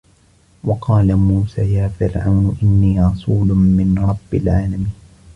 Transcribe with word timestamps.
وقال 0.63 1.15
موسى 1.15 1.73
يا 1.73 1.87
فرعون 1.87 2.57
إني 2.63 2.99
رسول 3.03 3.47
من 3.47 3.95
رب 3.99 4.33
العالمين 4.33 4.93